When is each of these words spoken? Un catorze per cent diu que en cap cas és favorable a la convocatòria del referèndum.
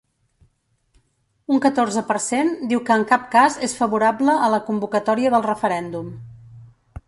Un 1.55 1.59
catorze 1.65 2.03
per 2.07 2.17
cent 2.23 2.49
diu 2.73 2.81
que 2.89 2.97
en 3.01 3.05
cap 3.13 3.29
cas 3.37 3.59
és 3.69 3.77
favorable 3.83 4.39
a 4.47 4.51
la 4.55 4.63
convocatòria 4.71 5.37
del 5.37 5.49
referèndum. 5.49 6.13